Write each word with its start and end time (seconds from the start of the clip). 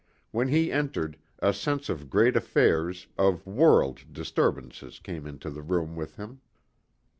When 0.31 0.47
he 0.47 0.71
entered, 0.71 1.15
a 1.37 1.53
sense 1.53 1.87
of 1.87 2.09
great 2.09 2.35
affairs, 2.35 3.05
of 3.19 3.45
world 3.45 3.99
disturbances 4.11 4.97
came 4.97 5.27
into 5.27 5.51
the 5.51 5.61
room 5.61 5.95
with 5.95 6.15
him. 6.15 6.41